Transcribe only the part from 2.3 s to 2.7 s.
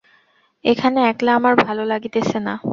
না।